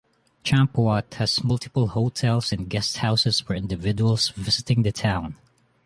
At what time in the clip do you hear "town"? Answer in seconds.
4.91-5.35